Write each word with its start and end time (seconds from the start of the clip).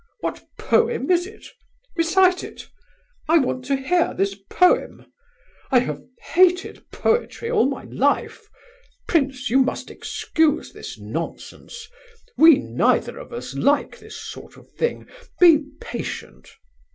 What 0.21 0.41
poem 0.57 1.11
is 1.11 1.27
it? 1.27 1.45
Recite 1.95 2.43
it! 2.43 2.67
I 3.29 3.37
want 3.37 3.63
to 3.65 3.75
hear 3.75 4.15
this 4.15 4.33
poem! 4.49 5.05
I 5.71 5.77
have 5.81 6.01
hated 6.33 6.83
poetry 6.91 7.51
all 7.51 7.67
my 7.69 7.83
life. 7.83 8.47
Prince, 9.07 9.51
you 9.51 9.59
must 9.59 9.91
excuse 9.91 10.73
this 10.73 10.97
nonsense. 10.99 11.87
We 12.35 12.57
neither 12.57 13.19
of 13.19 13.31
us 13.31 13.53
like 13.53 13.99
this 13.99 14.19
sort 14.19 14.57
of 14.57 14.71
thing! 14.71 15.05
Be 15.39 15.65
patient!" 15.79 16.49